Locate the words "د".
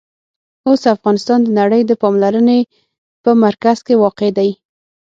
1.43-1.49, 1.85-1.91